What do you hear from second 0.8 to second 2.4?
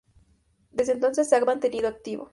entonces se ha mantenido activo.